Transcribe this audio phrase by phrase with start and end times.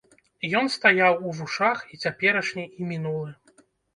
[0.59, 3.29] Ён стаяў у вушах, і цяперашні і мінулы.